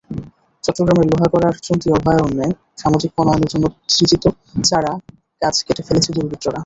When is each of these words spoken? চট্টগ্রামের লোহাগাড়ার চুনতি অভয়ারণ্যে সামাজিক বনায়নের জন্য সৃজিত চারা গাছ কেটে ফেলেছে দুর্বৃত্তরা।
চট্টগ্রামের 0.63 1.07
লোহাগাড়ার 1.11 1.55
চুনতি 1.65 1.87
অভয়ারণ্যে 1.97 2.47
সামাজিক 2.77 3.11
বনায়নের 3.17 3.51
জন্য 3.53 3.65
সৃজিত 3.89 4.23
চারা 4.63 4.93
গাছ 5.41 5.55
কেটে 5.65 5.83
ফেলেছে 5.87 6.09
দুর্বৃত্তরা। 6.15 6.59